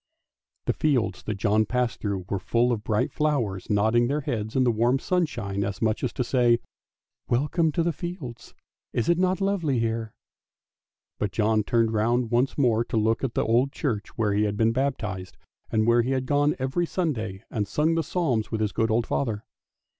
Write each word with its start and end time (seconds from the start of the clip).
"The 0.65 0.73
fields 0.73 1.21
that 1.21 1.37
John 1.37 1.63
passed 1.67 1.99
through 1.99 2.25
were 2.27 2.39
full 2.39 2.71
of 2.71 2.83
bright 2.83 3.11
flowers 3.11 3.69
nodding 3.69 4.07
their 4.07 4.21
heads 4.21 4.55
in 4.55 4.63
the 4.63 4.71
warm 4.71 4.97
sunshine 4.97 5.63
as 5.63 5.79
much 5.79 6.03
as 6.03 6.11
to 6.13 6.23
say, 6.23 6.55
THE 6.57 6.61
TRAVELLING 7.37 7.49
COMPANIONS 7.49 7.65
367" 8.01 8.25
Welcome 8.25 8.31
into 8.31 8.49
the 8.49 8.49
fields! 8.49 8.55
Is 8.93 9.09
it 9.09 9.21
not 9.21 9.41
lovely 9.41 9.77
here?" 9.77 10.15
but 11.19 11.31
John 11.31 11.61
turned 11.63 11.93
round 11.93 12.31
once 12.31 12.57
more 12.57 12.83
to 12.85 12.97
look 12.97 13.23
at 13.23 13.35
the 13.35 13.45
old 13.45 13.71
church 13.71 14.17
where 14.17 14.33
he 14.33 14.45
had 14.45 14.57
been 14.57 14.71
baptised, 14.71 15.37
and 15.69 15.85
where 15.85 16.01
he 16.01 16.09
had 16.13 16.25
gone 16.25 16.55
every 16.57 16.87
Sunday 16.87 17.43
and 17.51 17.67
sung 17.67 17.93
the 17.93 18.01
psalms 18.01 18.49
with 18.49 18.59
his 18.61 18.71
good 18.71 18.89
old 18.89 19.05
father. 19.05 19.45